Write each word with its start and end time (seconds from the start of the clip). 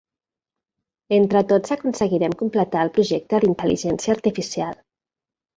Entre 1.17 1.43
tots 1.51 1.75
aconseguirem 1.75 2.35
completar 2.41 2.87
el 2.87 2.93
projecte 2.97 3.41
d'intel.ligència 3.45 4.17
artificial 4.19 4.77